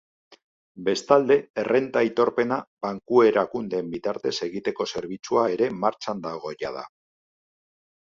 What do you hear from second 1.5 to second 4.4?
errenta aitorpena banku erakundeen bitartez